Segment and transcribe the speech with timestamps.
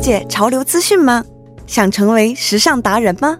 [0.00, 1.22] 解潮流资讯吗？
[1.66, 3.38] 想成为时尚达人吗？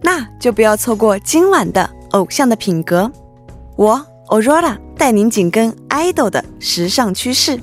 [0.00, 3.02] 那就不要错过今晚的《偶像的品格》，
[3.76, 7.60] 我 Aurora 带您紧跟 idol 的时尚趋势。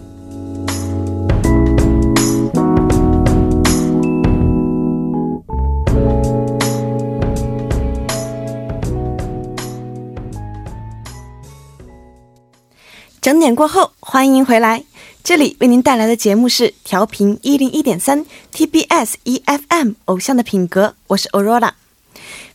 [13.21, 14.83] 整点过后，欢迎回来。
[15.25, 21.71] 这里为您带来的节目是调频一零一点三 TBS EFM《偶像的品格》，我是 Aurora。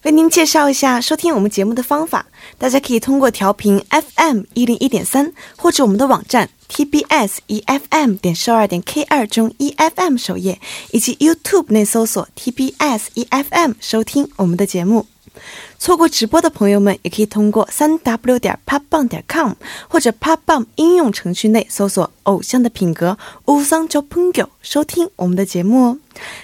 [0.05, 2.27] 为您介绍一下收听我们节目的方法，
[2.59, 10.61] 大家可以通过调频 FM 一零一点三，或者我们的网站 TBS EFM 点十二点 K 二中 EFM 首页，
[10.93, 15.07] 以及 YouTube 内搜索 TBS EFM 收听我们的节目。
[15.79, 19.53] 错过直播的朋友们，也可以通过三 w 点 popbang 点 com
[19.89, 23.17] 或者 popbang 应用程序内搜索“偶像的品格”
[23.47, 25.99] 乌桑周朋友收听我们的节目哦。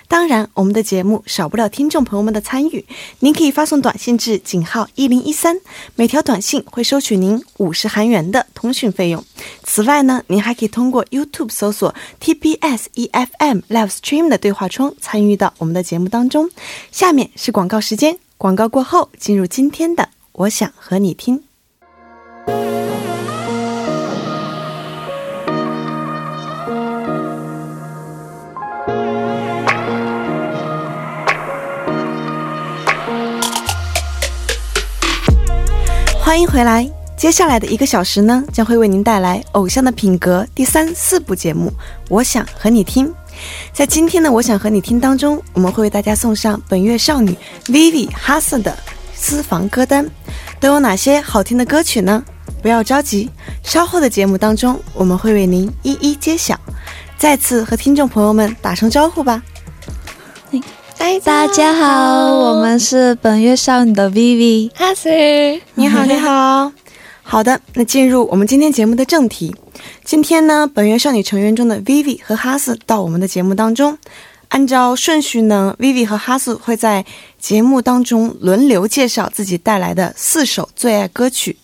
[0.08, 2.86] 当然，我们的节目少不了听众朋友们的参与，
[3.18, 5.60] 您可以发送短信至井号一零一三，
[5.96, 9.22] 每条短信会收取您五十韩元的通讯费用。
[9.64, 16.48] 此外呢，您还可以通过 YouTube 搜索 TBS EFM Live Stream 的对话窗参与到我们的节目当中。
[16.90, 18.25] 下面是广告时间。
[18.38, 21.42] 广告过后，进入今天的“我想和你听”。
[36.20, 36.86] 欢迎回来！
[37.16, 41.72] 接下来的一个小时呢，将会为您带来《偶像的品格》第三、四部节目。
[42.10, 43.10] 我想和你听。
[43.72, 48.76] 在今天的我想和你听当中，我们会为大家送上本月少女 Vivi 哈瑟的
[49.14, 50.08] 私房歌单，
[50.60, 52.24] 都有哪些好听的歌曲呢？
[52.62, 53.30] 不要着急，
[53.62, 56.58] 稍后的节目当中我们会为您一一揭晓。
[57.18, 59.42] 再次和听众朋友们打声招呼吧。
[61.24, 65.10] 大家好，我们是本月少女的 Vivi 哈瑟，
[65.74, 66.72] 你好，你好。
[67.28, 69.52] 好的，那进入我们今天节目的正题。
[70.04, 73.98] 今天呢，本月少女成员中的 Vivi 和哈斯到我们的节目当中。
[74.48, 77.04] 按照顺序呢，Vivi 和哈斯会在
[77.40, 81.56] 节目当中轮流介绍自己带来的四首最爱歌曲。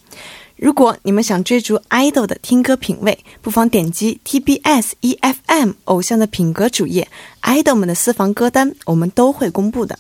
[0.56, 7.06] 如果你们想追逐 idol 的听歌品味，不妨点击 TBS EFM 偶像的品格主页
[7.42, 9.96] ，idol 们的私房歌单我们都会公布的。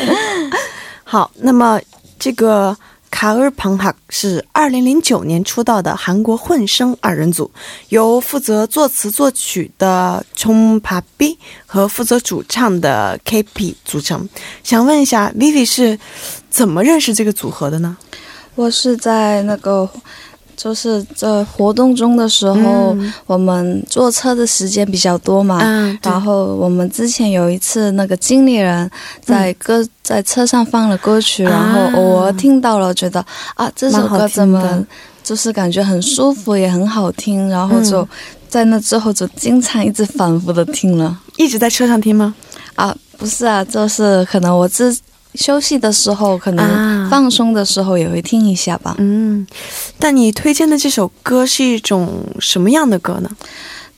[1.04, 1.80] 好，那么
[2.18, 2.76] 这个。
[3.11, 7.51] 卡尔庞哈是二零零九年出道的韩国混声二人组，
[7.89, 14.27] 由负责作词作曲的 Chong Pa B 和负责主唱的 K P 组成。
[14.63, 15.99] 想问一下，Vivi 是
[16.49, 17.95] 怎么认识这个组合的呢？
[18.55, 19.87] 我是在那个。
[20.61, 22.95] 就是在活动中的时候，
[23.25, 25.57] 我们坐车的时间比较多嘛。
[26.03, 28.87] 然后我们之前有一次，那个经理人
[29.25, 34.85] 在歌在车上放了歌曲，然后偶尔听到了，觉得啊这首歌怎么
[35.23, 37.49] 就是感觉很舒服，也很好听。
[37.49, 38.07] 然后就
[38.47, 41.19] 在那之后就经常一直反复的听了。
[41.37, 42.35] 一直在车上听吗？
[42.75, 44.95] 啊，不是啊，就是可能我自。
[45.35, 48.97] 休息的时候，可能放松的时候也会听一下吧。
[48.99, 49.47] 嗯，
[50.01, 53.29] 但你推荐的这首歌是一种什么样的歌呢？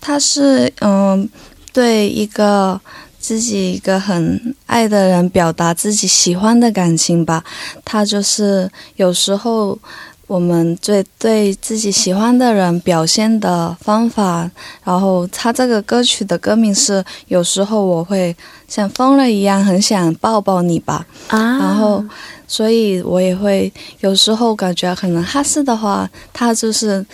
[0.02, 1.28] 它是嗯，
[1.72, 2.80] 对一个
[3.20, 7.44] 自己一个很爱的人表达自己喜欢的感情吧。
[7.86, 9.80] 它就是有时候。
[10.26, 14.50] 我们最对自己喜欢的人表现的方法，
[14.84, 18.36] 然后它这个歌曲的歌名是“有时候我会
[18.68, 22.04] 像疯了一样很想抱抱你吧”，啊，然后
[22.53, 27.05] 所以我也会有时候感觉可能哈斯的话，他就是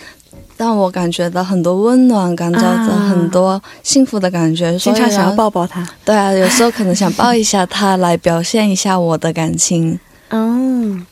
[0.57, 5.87] 让我感觉到很多温暖，感觉到很多幸福的感觉，经常想要抱抱他。
[6.03, 9.99] 对啊，有时候可能想抱一下他来表现一下我的感情。
[10.29, 11.05] 嗯。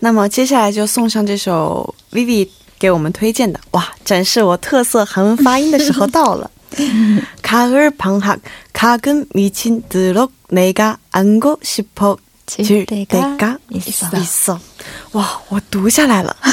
[0.00, 2.48] 那么接下来就送上这首 Vivi
[2.78, 6.50] 给我们推荐的哇，展示我特色韩文发音的时候到了。
[7.40, 8.36] 卡尔庞哈
[8.74, 12.18] 卡根米钦德洛内嘎安고싶어
[12.51, 13.57] 其实得嘎
[15.13, 16.35] 哇我读下来了。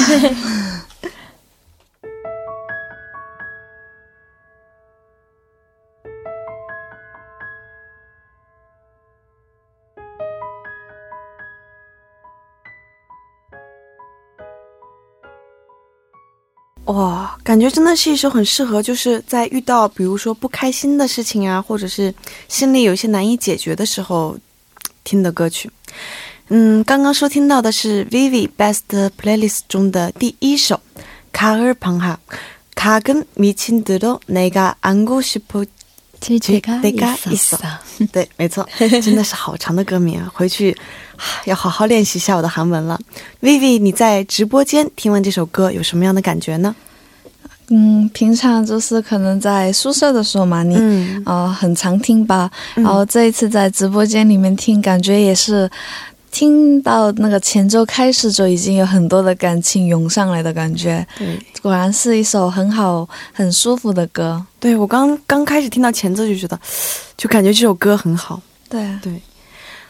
[16.85, 22.11] 哇感觉真的是一首很适合就是在遇到比如说不开心的事情啊或者是
[22.47, 24.37] 心里有一些难以解决的时候
[25.09, 25.71] 听的歌曲。
[26.49, 30.75] 嗯，刚刚收听到的是 Vivi Best Playlist 中的第一首
[31.31, 32.19] 《卡尔庞哈》，
[32.75, 35.65] 卡根米钦德罗那个安古西普。
[36.21, 37.57] 这个那个意思，
[38.11, 40.29] 对，没错，真的是好长的歌名啊！
[40.33, 40.75] 回去
[41.45, 42.99] 要好好练习一下我的韩文了。
[43.41, 46.75] Vivi，你在直播间听完这首歌有什么样的感觉呢？
[47.69, 50.75] 嗯，平常就是可能在宿舍的时候嘛，你
[51.25, 55.69] 啊很常听吧，然后这一次在直播间里面听，感觉也是。
[56.31, 64.45] 听到那个前奏开始就已经有很多的感情涌上来的感觉，对，果然是一首很好、很舒服的歌。
[64.59, 66.57] 对我刚刚开始听到前奏就觉得，
[67.17, 68.39] 就感觉这首歌很好。
[68.69, 69.19] 对对，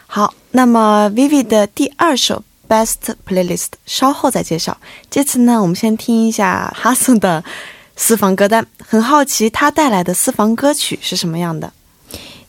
[0.06, 4.77] 好，那么 Vivi 的第二首 Best Playlist 稍后再介绍。
[5.09, 7.43] 这次呢，我们先听一下哈森的
[7.95, 11.71] 私房歌单，很好奇他带来的私房歌曲是什么样的。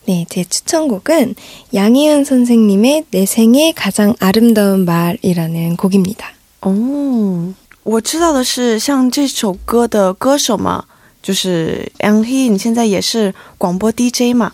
[0.05, 1.35] 네, 제 추천곡은
[1.73, 6.31] 양희은 선생님의 내 생의 가장 아름다운 말이라는 곡입니다.
[6.61, 7.53] 哦，
[7.83, 10.85] 我知道的是像这首歌的歌手嘛，
[11.21, 14.53] 就是杨希，你现在也是广播 DJ 嘛。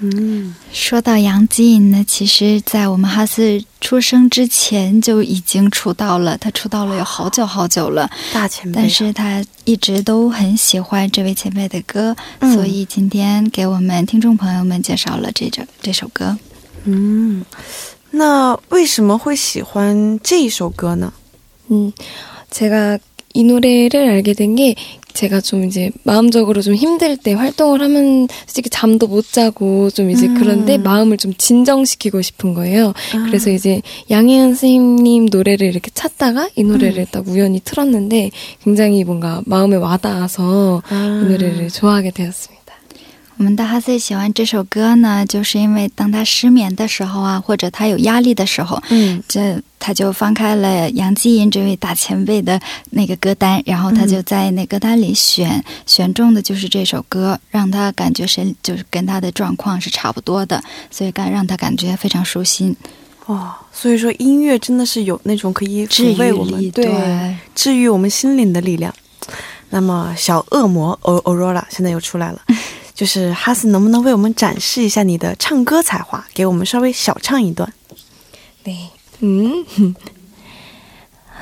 [0.00, 6.36] 嗯，说到杨基颖呢，其实，在我们哈斯出生之前就已经出道了。
[6.36, 8.80] 他出道了有好久好久了，大前辈。
[8.80, 16.36] 但是他一直都很喜欢这位前辈的歌，所以今天给我们听众朋友们介绍了这这这首歌。
[16.84, 17.44] 嗯，
[18.10, 21.12] 那为什么会喜欢这一首歌呢？
[21.68, 21.92] 嗯，
[22.50, 22.98] 제가
[23.34, 24.74] 이 노래를 알게 된 게
[25.14, 30.26] 제가 좀 이제 마음적으로 좀 힘들 때 활동을 하면 솔직히 잠도 못 자고 좀 이제
[30.26, 30.34] 음.
[30.38, 32.88] 그런데 마음을 좀 진정시키고 싶은 거예요.
[33.14, 33.26] 아.
[33.26, 37.06] 그래서 이제 양혜은 선생님 노래를 이렇게 찾다가 이 노래를 음.
[37.10, 38.30] 딱 우연히 틀었는데
[38.64, 41.22] 굉장히 뭔가 마음에 와닿아서 아.
[41.24, 42.63] 이 노래를 좋아하게 되었습니다.
[43.36, 52.60] 我们大哈最喜欢这首歌呢，就是因为当他失眠的时候啊，或者他有压力的时候，嗯，这他就翻开了杨基银这位大前辈的
[52.90, 62.74] 那个歌单，然后他就在那歌单里选选中的就是这首歌，让他感觉谁就是跟他的状况是差不多的，所以感让他感觉非常舒心。
[63.26, 68.94] 哦，所以说音乐真的是有那种可以治愈我们，对，治愈我们心灵的力量。
[69.70, 72.40] 那么小恶魔欧欧若拉现在又出来了。
[72.93, 77.71] 就是哈斯，能不能为我们展示一下你的唱歌才华，给我们稍微小唱一段？
[78.63, 78.75] 对，
[79.19, 79.65] 嗯。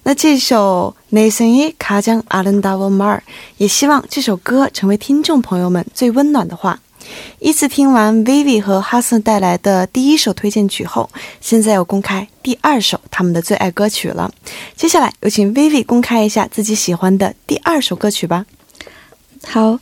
[0.02, 3.18] 那这首《내생일가장아름다운말》，
[3.58, 6.80] 也希望这首歌成为听众朋友们最温暖的话。
[7.40, 11.10] 依次听完 Vivi 和哈森带来的第一首推荐曲后，
[11.40, 14.30] 现在要公开第二首他们的最爱歌曲了。
[14.76, 18.46] 接下来有请 Vivi 公开一下自己喜欢的第二首歌曲吧。
[19.44, 19.78] 好，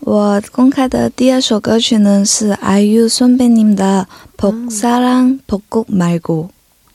[0.00, 4.06] 我公开的第二首歌曲呢是 IU 孙贝宁的《
[4.40, 6.48] 복사랑복고말 고》。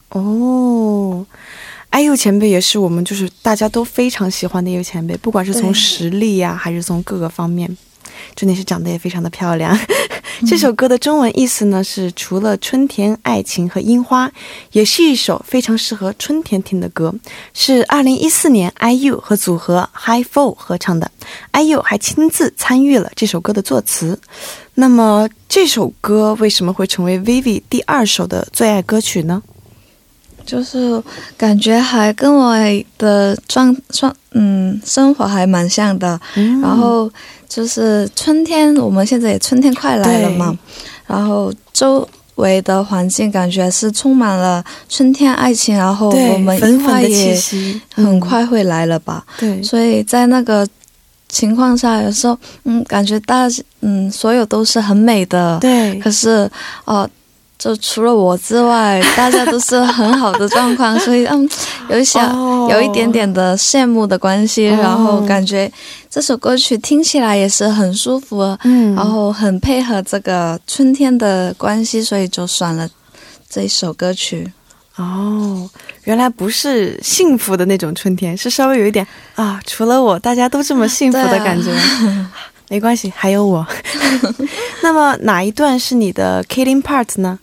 [0.09, 1.25] 哦，
[1.91, 7.77] IU 前辈也是我们就是大家都非常喜欢的一个前辈，不管是从实力呀，还是从各个方面，
[8.35, 9.77] 真的是长得也非常的漂亮。
[10.44, 14.30] 这首歌的中文意思呢是除了春天、爱情和樱花，
[14.72, 17.14] 也是一首非常适合春天听的歌。
[17.54, 21.10] 是二零一四年 IU 和组合 High Four 合唱的
[21.52, 24.18] ，IU 还亲自参与了这首歌的作词。
[24.74, 29.42] 那么这首歌为什么会成为 Vivi 第二首的最爱歌曲呢？
[30.44, 31.02] 就是
[31.36, 32.54] 感觉还跟我
[32.98, 36.20] 的状状嗯生活还蛮像的，
[36.60, 37.10] 然后
[37.48, 40.56] 就是春天，我们现在也春天快来了嘛，
[41.06, 42.06] 然后周
[42.36, 47.38] 围的环境感觉是充满了春天爱情，然后我们很快也
[47.94, 50.66] 很快会来了吧，对，所以在那个
[51.28, 53.48] 情况下，有时候嗯感觉大
[53.80, 56.50] 嗯所有都是很美的，对，可是
[56.84, 57.08] 哦。
[57.62, 61.48] 就除了我之外，大家都是很好的状况，所以 嗯，
[61.88, 62.20] 有一小
[62.68, 65.70] 有一点点的羡慕的关系，然后感觉
[66.10, 72.88] 这首歌曲听起来也是很舒服，嗯，然后很配合这个春天的关系，所以就选了
[73.48, 74.52] 这一首歌曲。
[74.96, 75.70] 哦，
[76.02, 81.70] 原来不是幸福的那种春天，是稍微有一点啊，除了我，大家都这么幸福的感觉。
[82.68, 83.64] 没关系，还有我。
[84.82, 87.38] 那么哪一段是你的 killing part 呢？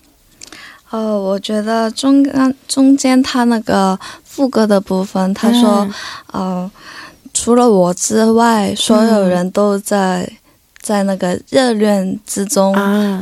[0.92, 5.88] 哦，我觉得中间中间他那个副歌的部分，他说，
[6.32, 6.70] 呃，
[7.34, 10.28] 除了我之外，所有人都在
[10.82, 12.74] 在那个热恋之中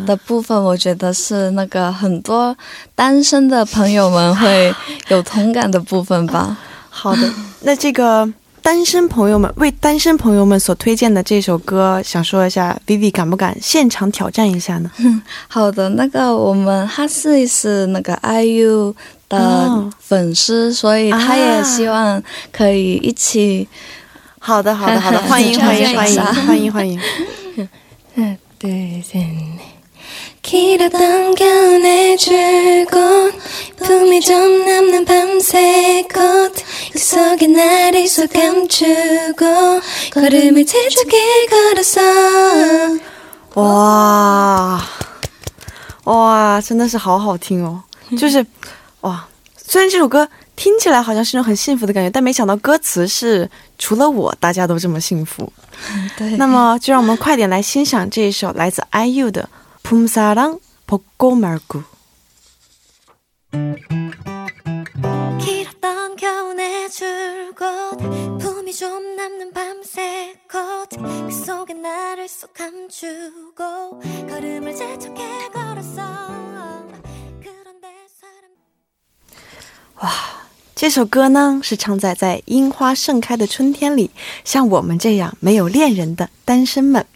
[0.06, 2.56] 的部分，我觉得是那个很多
[2.96, 4.74] 单身的朋友们会
[5.10, 6.58] 有同感的部分吧。
[6.90, 7.30] 好的，
[7.62, 8.32] 那这个。
[8.68, 14.92] 单身朋友们为单身朋友们所推荐的这首歌，想说一下，Vivi 敢不敢现场挑战一下呢？
[15.48, 18.94] 好的，那个我们哈斯是那个 IU
[19.30, 22.22] 的粉丝，所以他也希望
[22.52, 23.66] 可以一起。
[24.38, 27.00] 好的，好的，好的， 欢迎，欢迎，欢迎，欢迎，欢迎。
[28.16, 29.24] 嗯， 对，对。
[30.47, 33.33] 길었던겨울의줄곧
[33.77, 39.81] 품이 좀 남는 밤새 꽃그 속에 나를 쏙 감추고
[40.13, 42.01] 걸음을 재촉해 걸었어
[43.55, 44.81] 哇
[46.05, 47.81] 哇，真的是好好听哦！
[48.19, 48.45] 就是
[49.03, 49.25] 哇，
[49.57, 55.53] 虽然这首歌听起来好像是那种很幸福的感觉，但没想到歌词是除了我，大家都这么幸福。
[56.17, 59.49] 对，那么就让我们快点来欣赏这一首来自 IU 的。
[59.87, 61.83] 봄사랑 벗고 말고
[65.41, 67.99] 길었던 겨울의 줄곧
[68.39, 76.03] 품이 좀 남는 밤새 꽃그 속에 나를 쏙 감추고 걸음을 재촉해 걸었어
[77.41, 77.89] 그런데
[78.21, 78.51] 사람
[80.01, 80.11] 哇
[80.75, 84.11] 这首歌呢，是唱在在樱花盛开的春天里，
[84.45, 87.07] 像我们这样没有恋人的单身们。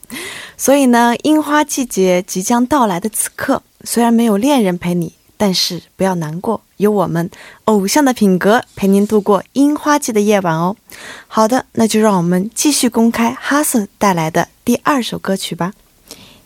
[0.61, 7.31] 所以呢，樱花季节即将到来的此刻，虽然没有恋人陪你，但是不要难过，有我们
[7.65, 10.77] 偶像的品格陪您度过樱花季的夜晚哦。
[11.29, 15.73] 好的，那就让我们继续公开哈瑟带来的第二首歌曲吧。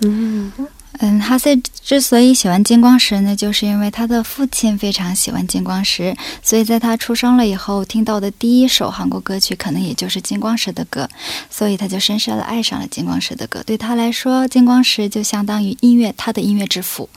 [0.00, 0.52] 嗯
[1.00, 11.08] 嗯，哈塞之所以喜欢金光石呢，就是因为他的父亲非常喜欢金光石，所以在他出生了以后，听到的第一首韩国歌曲可能也就是金光石的歌，
[11.50, 13.60] 所以他就深深的爱上了金光石的歌。
[13.64, 17.08] 对他来说，金光石就相当于音乐，他的音乐之父。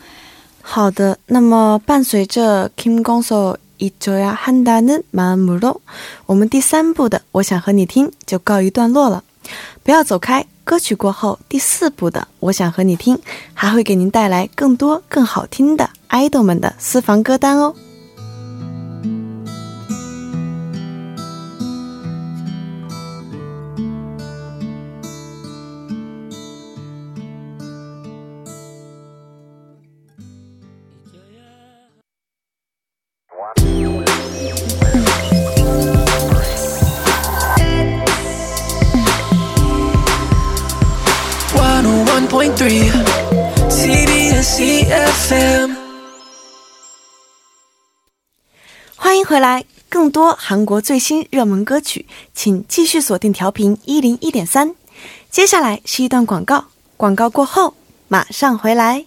[0.64, 5.80] 好的，那么伴随着 Kim Gongso 이줘야한다는마음으로
[6.26, 9.24] 我们第三部的我想和你听就告一段落了。
[9.85, 13.19] 不要走开，歌曲过后第四部的我想和你听
[13.53, 17.75] 还会给您带来更多更好听的爱豆们的私房歌单哦。
[42.63, 42.89] Three
[43.69, 44.57] cbsfm
[48.95, 54.77] 欢迎回来，更多韩国最新热门歌曲，请继续锁定调频一零一点三。
[55.29, 56.67] 接下来是一段广告，
[56.97, 57.75] 广告过后
[58.07, 59.05] 马上回来。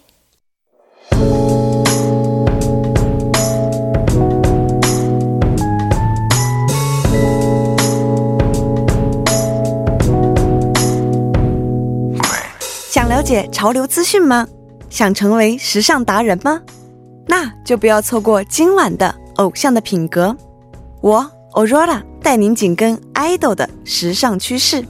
[13.26, 14.48] 解潮流资讯吗？
[14.88, 16.62] 想成为时尚达人吗？
[17.26, 20.38] 那就不要错过今晚的偶像的品格。
[21.02, 24.86] 我 Aurora 带您紧跟 idol 的时尚趋势。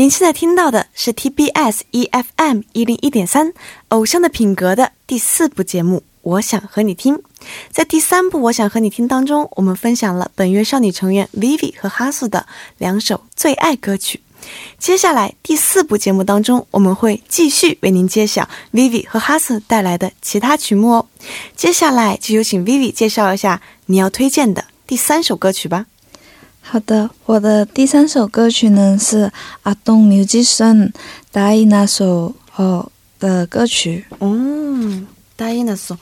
[0.00, 3.48] 您现在听到的是 TBS EFM 一零一点三
[3.88, 6.02] 《偶像的品格》的第四部节目。
[6.22, 7.20] 我想和你听，
[7.70, 12.46] 在第三部《我想和你听》当中，我们分享了本月少女成员 Vivi 和哈素的
[12.78, 14.22] 两首最爱歌曲。
[14.78, 21.06] 接下来第四部节目当中，我们会继续为您揭晓 Vivi 和哈素带来的其他曲目哦。
[21.54, 25.84] 接下来就有请 Vivi 介绍一下你要推荐的第三首歌曲吧。
[26.72, 29.32] 好的，我的第三首歌曲呢是
[29.64, 30.92] 阿东 musician
[31.32, 34.04] 打伊那首哦的歌曲。
[34.20, 35.04] 嗯。
[35.40, 35.96] Dinosaur，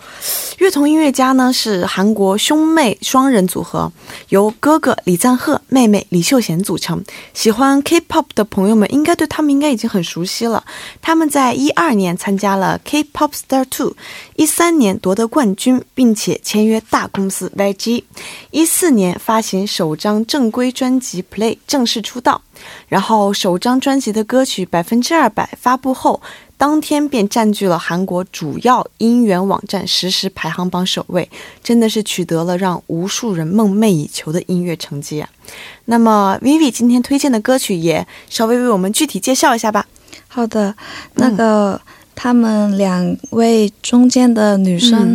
[0.58, 3.92] 乐童音乐家呢是韩国兄妹双人组合，
[4.30, 7.04] 由哥哥李赞赫、妹妹李秀贤组成。
[7.32, 10.64] 喜欢 K-pop 的朋友们应该对他们应该已经很熟悉了。
[11.00, 13.94] 他们在一二年参加了 K-pop Star Two，
[14.34, 18.02] 一三年夺得冠军，并且签约大公司 YG。
[18.50, 22.42] 一四年发行首张正规专辑 Play，正式出道。
[22.88, 26.20] 然后首张专辑的歌曲百分之二百发布后。
[26.58, 31.30] 当天便占据了韩国主要音源网站实时排行榜首位，
[31.62, 35.30] 真的是取得了让无数人梦寐以求的音乐成绩啊！
[35.84, 39.86] 那么，Vivi 今天推荐的歌曲也稍微为我们具体介绍一下吧。
[40.26, 40.74] 好的，
[41.14, 41.80] 那个、嗯、
[42.16, 45.14] 他们两位中间的女生，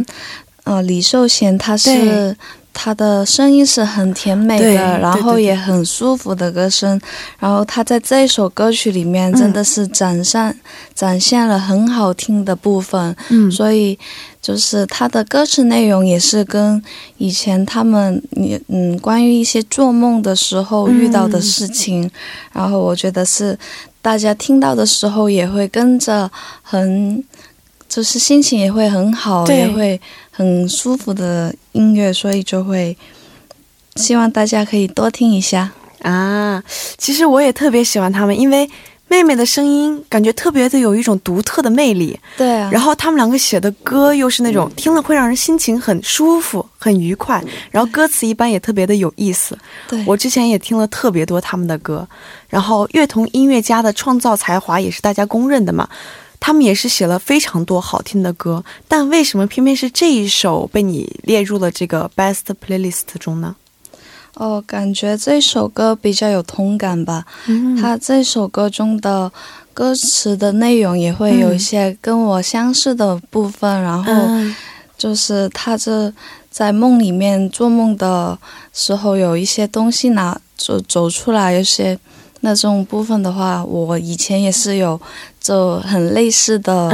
[0.64, 2.36] 嗯、呃，李寿贤她是。
[2.74, 7.00] 她的声音是很甜美的，然后也很舒服的歌声。
[7.40, 10.60] 然后他在这一首歌曲里面真的是展现、嗯、
[10.96, 13.16] 展现了很好听的部分。
[13.30, 13.98] 嗯，所以
[14.42, 16.82] 就是他的歌词内容也是跟
[17.18, 18.22] 以前他们
[18.68, 22.04] 嗯关于一些做梦的时候遇到的事情。
[22.04, 22.12] 嗯、
[22.54, 23.58] 然后我觉得是
[24.02, 26.30] 大家听到的时候也会跟着
[26.62, 27.24] 很。
[27.90, 30.02] 就是心情也会很好，也会
[30.36, 32.98] 很舒服的音乐，所以就会
[33.98, 36.64] 希望大家可以多听一下啊。
[36.98, 38.68] 其实我也特别喜欢他们，因为
[39.08, 42.20] 妹妹的声音感觉特别的有一种独特的魅力。
[42.36, 42.68] 对啊。
[42.74, 49.56] 然后他们两个写的歌又是那种听了会让人心情很舒服、很愉快，然后歌词一般也特别的有意思。
[49.88, 50.04] 对。
[50.08, 52.08] 我之前也听了特别多他们的歌，
[52.50, 55.88] 然后乐童音乐家的创造才华也是大家公认的嘛。
[56.46, 63.56] 他们也是写了非常多好听的歌，但为什么偏偏是这一首被你列入了这个 Best Playlist 中呢？
[64.34, 67.26] 哦，感觉这首歌比较有同感吧。
[67.48, 69.32] 嗯，他这首歌中的
[69.74, 74.56] 歌词的内容也会有一些跟我相似的部分，嗯、然后
[74.98, 76.14] 就是他这
[76.52, 78.38] 在梦里面做梦的
[78.74, 81.98] 时候有一些东西拿走走出来，有些
[82.44, 85.00] 那种部分的话，我以前也是有。
[85.44, 86.88] 就很类似的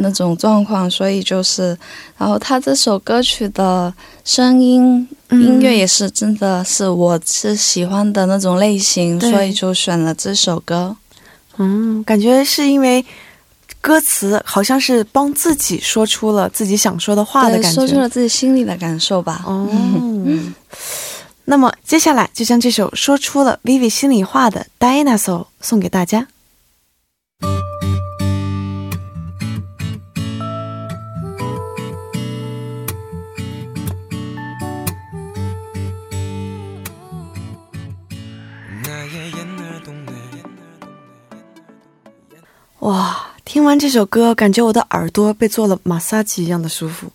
[0.00, 1.78] 那种状况，嗯、所以就是，
[2.18, 10.96] 然后他这首歌曲的声音、嗯、音乐也是真的是我是喜欢的那种类型，所以就选了这首歌。
[11.58, 13.04] 嗯，感觉是因为
[13.80, 19.44] 歌词好像是帮自己说出了自己想说的话的感觉，说出了自己心里的感受吧。
[19.46, 19.68] 哦，
[21.46, 26.28] 那么接下来就将这首说出了 vivi 心里话的 Dinosaur 送给大家。
[42.80, 43.33] 哇！
[43.44, 47.08] 听完这首歌，感觉我的耳朵被做了马杀鸡一样的舒服，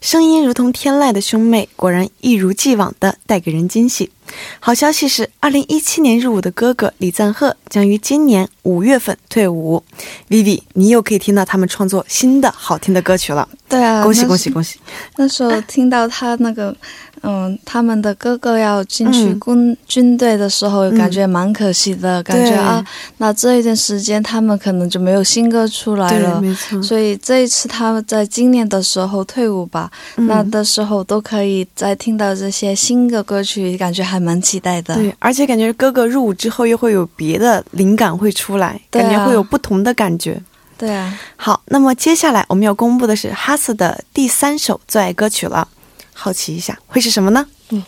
[0.00, 4.10] 声音如同天籁的兄妹，果然一如既往的带给人惊喜。
[4.58, 9.82] 好消息是，二零一七年入伍的哥哥李赞赫将于今年五月份退伍。
[10.28, 13.48] Vivi，你又可以听到他们创作新的好听的歌曲了。
[13.68, 14.80] 对啊，恭喜恭喜恭喜！
[15.16, 16.76] 那时候听到他那个。
[17.22, 22.84] 嗯，他们的哥哥要进去军军队的时候，感觉蛮可惜的，感觉啊，
[23.18, 26.80] 那这一段时间他们可能就没有新歌出来了，没错。
[26.82, 34.94] 所以这一次他们在今年的时候退伍吧，那的时候都可以再听到这些新的歌曲，感觉还蛮期待的。
[34.94, 40.40] 对，而且感觉哥哥入伍之后又会有别的灵感会出来，感觉会有不同的感觉。
[40.78, 41.18] 对啊。
[41.36, 45.66] 好，那么接下来我们要公布的是哈斯的第三首最爱歌曲了。
[46.15, 47.47] 好奇一下会是什么呢？
[47.71, 47.83] 嗯，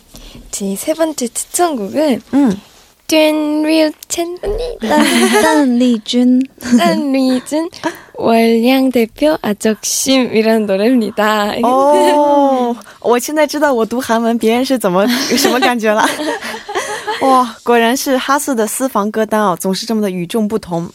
[0.50, 2.56] 제세번째추천곡은 음，
[3.06, 4.36] 邓丽君，
[4.80, 7.68] 邓丽君，邓丽君，
[8.14, 11.54] 월량대표아적심이란노래입니 다。
[11.62, 16.08] 哦， 我现在知道我读韩文别人是怎么 有什么感觉了。
[17.20, 20.90] 哇，果然是哈斯的私房歌单哦，总是这么的与众不同。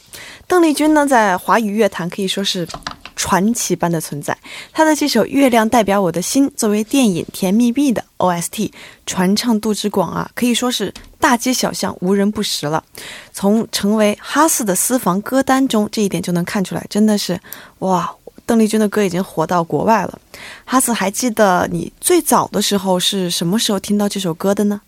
[0.48, 2.68] 邓丽君呢，在华语乐坛可以说是。
[3.16, 4.38] 传奇般的存在，
[4.72, 8.72] 他的这首《月亮代表我的心》作为电影《甜蜜蜜》的 OST，
[9.06, 12.84] 传唱度之广啊，可以说是大街小巷无人不识了。
[13.34, 17.38] 从成为哈斯的私房歌单中，这一点就能看出来，真的是
[17.80, 18.10] 哇，
[18.46, 20.20] 邓丽君的歌已经火到国外了。
[20.64, 24.80] 哈斯还记得你最早的时候是什么时候听到这首歌的呢？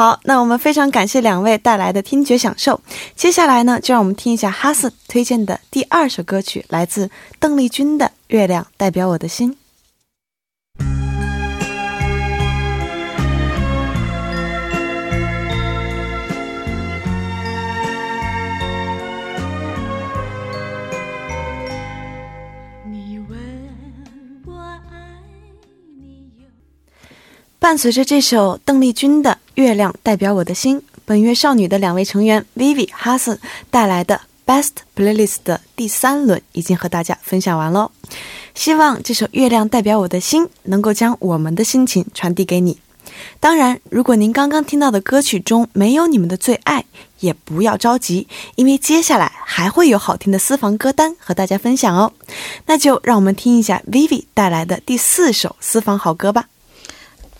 [0.00, 2.80] 好，那我们非常感谢两位带来的听觉享受。
[3.14, 9.52] 接下来呢，就让我们听一下哈斯推荐的第二首歌曲，来自邓丽君的《月亮代表我的心》。
[27.60, 33.38] 伴随着这首邓丽君的《月亮代表我的心》，本月少女的两位成员 Vivi、哈森
[33.70, 37.90] 带来的 Best Playlist 的第三轮已经和大家分享完喽。
[38.54, 42.78] 希望这首《月亮代表我的心》能够将我们的心情传递给你。
[43.38, 46.86] 当然，如果您刚刚听到的歌曲中没有你们的最爱，
[47.18, 52.10] 也不要着急，因为接下来还会有好听的私房歌单和大家分享哦。
[52.64, 56.46] 那就让我们听一下 Vivi 带来的第四首私房好歌吧。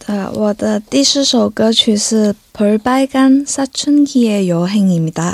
[0.08, 5.34] 呃，我的第四首歌曲是《벌빨간사춘기의여행입니다》。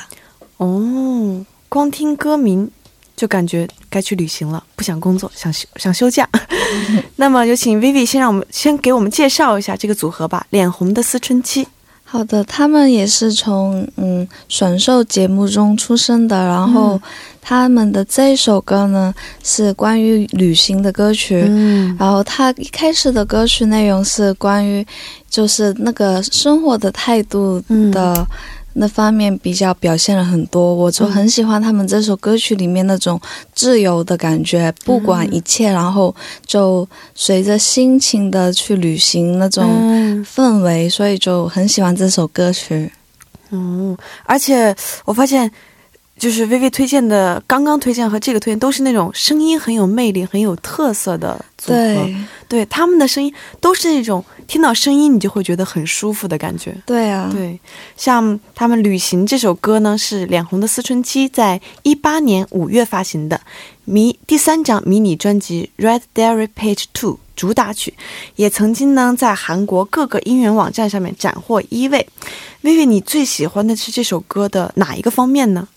[0.57, 2.71] 哦，光听歌名
[3.15, 6.29] 就感觉该去旅行了，不想工作，想休想休假。
[7.17, 11.65] 那么，有请 Vivi 先让我们先给我们介绍一下这个组合吧，《脸红的思春期》。
[12.03, 16.99] 好的，他们也是从嗯选秀节目中出生的，然后
[17.48, 24.84] 他们的这一首歌呢是关于旅行的歌曲，嗯然后他一开始的歌曲内容是关于
[25.30, 28.26] 就是那个生活的态度的。
[28.78, 33.18] 那方面比较表现了很多，我就很喜欢他们这首歌曲里面那种
[33.54, 42.92] 自由的感觉，不管一切，然后就随着心情的去旅行那种嗯氛围，所以就很喜欢这首歌曲。
[43.48, 45.50] 嗯，而且我发现，
[46.18, 51.76] 就是薇薇推荐的，刚刚推荐和这个推荐都是那种声音很有魅力、很有特色的组合。
[51.76, 52.16] 对，
[52.48, 56.74] 对，他们的声音都是那种听到声音你就会觉得很舒服的感觉。
[56.86, 57.60] 对啊，对，
[57.98, 63.38] 像他们《旅行》这首歌呢，是脸红的思春期在一八年五月发行的
[63.84, 67.92] 迷第三张迷你专辑《Red Diary Page Two》主打曲，
[68.36, 72.08] 也曾经呢在韩国各个音源网站上面斩获一位。
[72.62, 75.68] 薇薇，你最喜欢的是这首歌的哪一个方面呢？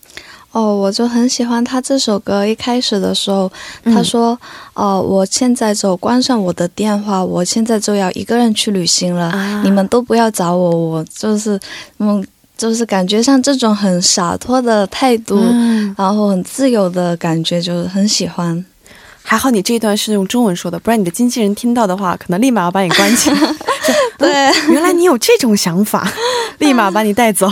[0.51, 2.45] 哦，我就很喜欢他这首歌。
[2.45, 3.51] 一开始的时候，
[3.83, 4.37] 嗯他说
[4.73, 11.59] ：“哦、我现在就关上我的电话，我现在就要一个人去旅行了，啊你们都不要找我。”我就是，
[11.99, 12.25] 嗯，
[12.57, 18.65] 就是感觉像这种很洒脱的态度，嗯，然后很自由的感觉，就是很喜欢。
[19.21, 23.37] 还好你这一段是用中文说的，不然你的经纪人听到的话，可能立马要把你关起来。
[24.17, 24.31] 对，
[24.71, 26.11] 原来你有这种想法，
[26.57, 27.51] 立马把你带走。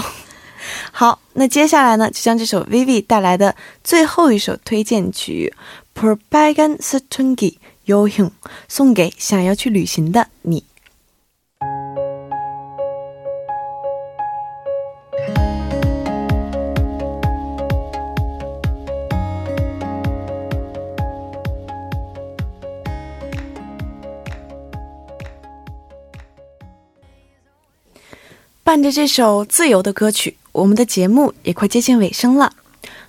[0.91, 5.53] 好，那接下来呢，就将这首 Vivi 带来的最后一首推荐曲
[5.93, 8.07] 《p r o p a g a n s t u n g i y o
[8.07, 8.25] Hyun》
[8.67, 10.63] 送给想要去旅行的你。
[28.63, 32.52] 伴着这首自由的歌曲，我们的节目也快接近尾声了。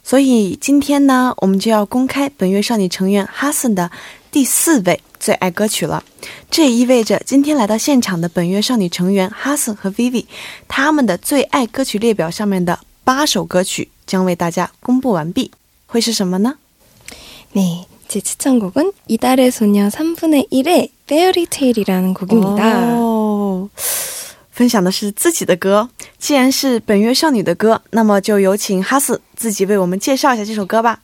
[0.04, 3.90] 所以今天呢，我们就要公开本月少女成员哈森的
[4.32, 6.04] 第四位最爱歌曲了。
[6.52, 10.26] 这也意味着今天来到现场的本月少女成员哈森和 Vivi，
[10.68, 15.52] 他们的最爱歌曲列表上面的八首歌曲将为大家公布完毕。
[15.88, 16.56] 会是什么呢？
[17.54, 22.98] 네, 제 추천곡은 이달의 소녀 3분의 1의 Fairy Tale이라는 곡입니다.
[24.58, 25.90] 哦，分享的是自己的歌。
[26.20, 31.00] 既然是本月少女的歌，那么就有请哈斯自己为我们介绍一下这首歌吧。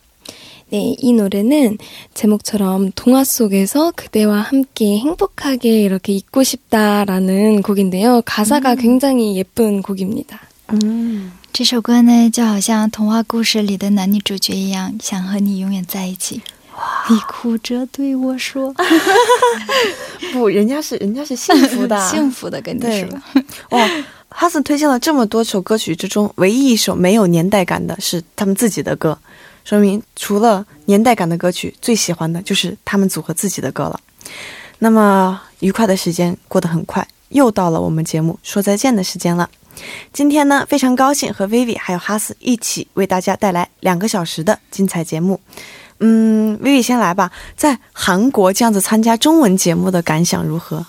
[0.71, 1.79] 네, 이 노래는
[2.13, 8.21] 제목처럼 동화 속에서 그대와 함께 행복하게 이렇게 있고 싶다라는 곡인데요.
[8.23, 10.39] 가사가 굉장히 예쁜 곡입니다.
[10.67, 16.41] 嗯，这首歌呢，就好像童话故事里的男女主角一样，想和你永远在一起。
[17.10, 18.74] 你哭着对我说
[20.32, 23.08] 不，人家是人家是幸福的， 幸福的跟你说。
[23.70, 23.88] 哇，
[24.28, 29.18] 哈斯推荐了这么多首歌曲之中，唯一一首没有年代感的是他们自己的歌，
[29.64, 34.00] 说明除了年代感的歌曲，最喜欢的就是他们组合自己的歌了。
[34.78, 39.48] 那么愉快的时间过得很快，又到了我们节目说再见的时间了。
[40.12, 45.40] 今天呢，非常高兴和 Vivi 还有哈斯一起为大家带来两个小时的精彩节目。
[46.06, 50.84] 嗯，Vivi 先来吧，在韩国这样子参加中文节目的感想如何？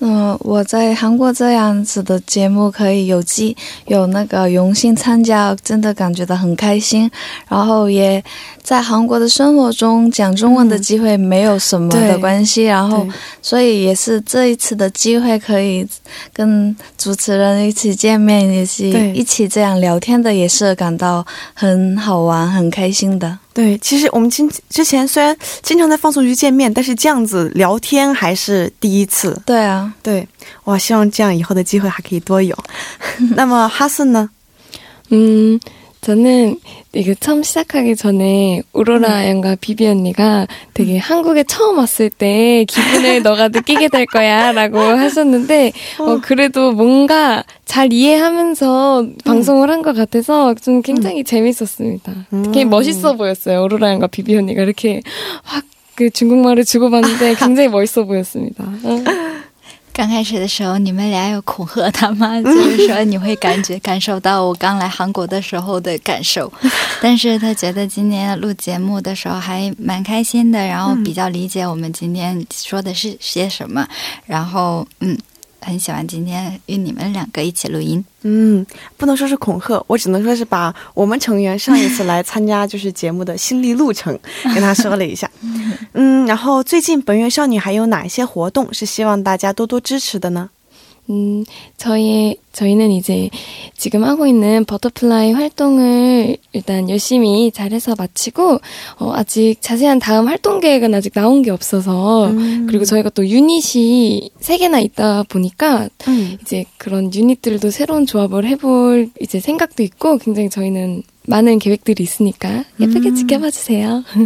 [0.00, 7.10] 嗯、我在韩国这样子的节目可以有机有那个荣幸参加，真的感觉到很开心。
[7.48, 8.22] 然后也
[8.62, 13.06] 在韩国的生活中讲中文的机会没有什么的关系，然后
[13.40, 15.86] 所以也是这一次的机会可以
[16.34, 23.38] 跟主持人一起见面，也是一起这样聊天的，也是感到很好玩、很开心的。
[23.54, 29.40] 对，其实我们今之前虽然经常在放送局见面，但是这样子聊天还是第一次。
[29.46, 30.26] 对啊，对，
[30.64, 32.58] 哇，希望这样以后的机会还可以多有。
[33.36, 34.28] 那么哈森呢？
[35.10, 35.60] 음,
[36.04, 36.56] 저는
[36.92, 43.48] 이게 처음 시작하기 전에 우로라 양과 비비 언니가 되게 한국에 처음 왔을 때 기분을 너가
[43.48, 50.80] 느끼게 될 거야 라고 하셨는데, 어, 그래도 뭔가 잘 이해하면서 방송을 한 것 같아서 좀
[50.82, 52.12] 굉장히 재밌었습니다.
[52.44, 52.70] 되게 음.
[52.70, 53.62] 멋있어 보였어요.
[53.64, 55.00] 우로라 양과 비비 언니가 이렇게
[55.42, 55.64] 확
[55.96, 58.64] 그 중국말을 주고받는데 굉장히 멋있어 보였습니다.
[59.94, 59.96] 어.
[59.96, 62.38] 刚开始的时候，你们俩有恐吓他吗？
[62.42, 66.52] 就是说你会感觉感受到我刚来韩国的时候的感受，
[67.00, 73.86] 但是他觉得今天录节目的时候还蛮开心的，然后比较理解我们今天说的是些什么，
[74.26, 75.16] 然后嗯，
[75.60, 78.04] 很喜欢今天与你们两个一起录音。
[78.26, 84.18] 嗯，不能说是恐吓，我只能说是把我们成员上一次来参加就是节目的心理路程
[84.54, 85.30] 跟他说了一下。
[85.93, 90.49] 嗯，然后最近本月少女还有哪一些活动是希望大家多多支持的呢？
[91.09, 91.43] 음,
[91.75, 93.31] 저희 저희는 이제
[93.75, 98.59] 지금 하고 있는 버터플라이 활동을 일단 열심히 잘해서 마치고
[98.99, 102.67] 어, 아직 자세한 다음 활동 계획은 아직 나온 게 없어서 음.
[102.69, 106.37] 그리고 저희가 또 유닛이 세 개나 있다 보니까 음.
[106.43, 113.09] 이제 그런 유닛들도 새로운 조합을 해볼 이제 생각도 있고 굉장히 저희는 많은 계획들이 있으니까 예쁘게
[113.09, 113.15] 음.
[113.15, 114.03] 지켜봐 주세요.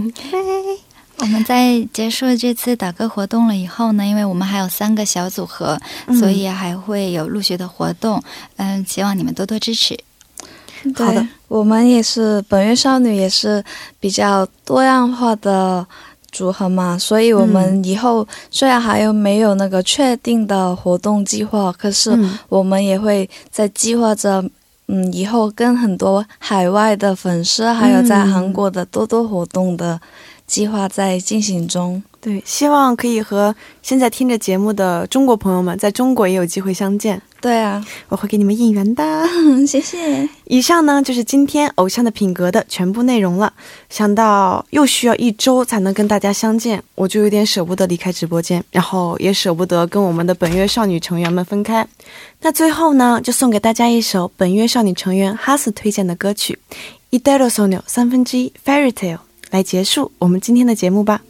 [1.20, 8.22] 我们在结束这次打歌活动了以后呢，因为我们还有三个小组合，嗯所以还会有陆续的活动。
[8.57, 9.98] 嗯，希望你们多多支持。
[10.94, 13.62] 好的，我们也是本月少女，也是
[13.98, 15.85] 比较多样化的
[16.31, 24.42] 组合嘛，所以我们以后虽然还有没有那个确定的活动计划，可是嗯我们也会在计划着，
[24.87, 30.00] 嗯，以后跟很多海外的粉丝，还有在韩国的多多活动的
[30.48, 32.02] 计划在进行中。
[32.20, 39.04] 对，希望可以和现在听着节目的中国朋友们在中国也有机会相见，对啊，我会给你们应援的。
[39.04, 40.28] 嗯， 谢谢。
[40.46, 43.52] 以上呢就是今天偶像的品格的全部内容了。
[43.88, 51.87] 想到又需要一周才能跟大家相见，我就有点舍不得离开直播间，然后也舍不得跟我们的本月少女成员们分开。
[52.40, 56.58] 那最后呢，就送给大家一首本月少女成员哈斯推荐的歌曲
[57.11, 59.14] 《一代罗索纽三分之一 Fairy Tale》
[59.50, 61.22] 来结束我们今天的节目吧。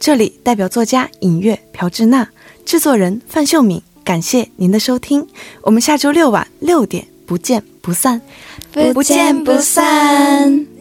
[0.00, 2.28] 这里代表作家尹月、朴智娜，
[2.64, 5.26] 制作人范秀敏，感谢您的收听。
[5.62, 8.20] 我们下周六晚六点不见不散。
[8.72, 10.77] 不见不散。